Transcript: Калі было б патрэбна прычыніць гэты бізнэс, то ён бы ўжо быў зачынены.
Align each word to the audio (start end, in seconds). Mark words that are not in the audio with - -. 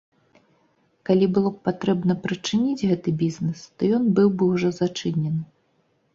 Калі 1.09 1.25
было 1.35 1.51
б 1.57 1.61
патрэбна 1.69 2.15
прычыніць 2.23 2.85
гэты 2.93 3.09
бізнэс, 3.21 3.61
то 3.77 3.81
ён 4.01 4.09
бы 4.19 4.27
ўжо 4.33 4.43
быў 4.43 4.81
зачынены. 4.81 5.41